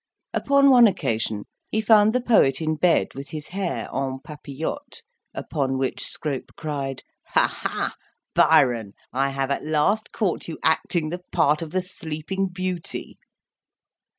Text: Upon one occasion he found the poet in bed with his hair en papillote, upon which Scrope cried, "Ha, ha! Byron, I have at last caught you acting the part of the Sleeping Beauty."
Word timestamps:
Upon 0.33 0.71
one 0.71 0.87
occasion 0.87 1.45
he 1.69 1.79
found 1.79 2.11
the 2.11 2.19
poet 2.21 2.59
in 2.59 2.73
bed 2.75 3.09
with 3.13 3.29
his 3.29 3.49
hair 3.49 3.87
en 3.93 4.17
papillote, 4.25 5.03
upon 5.31 5.77
which 5.77 6.07
Scrope 6.07 6.53
cried, 6.57 7.03
"Ha, 7.35 7.47
ha! 7.47 7.93
Byron, 8.33 8.93
I 9.13 9.29
have 9.29 9.51
at 9.51 9.63
last 9.63 10.11
caught 10.11 10.47
you 10.47 10.57
acting 10.63 11.09
the 11.09 11.21
part 11.31 11.61
of 11.61 11.69
the 11.69 11.83
Sleeping 11.83 12.47
Beauty." 12.47 13.19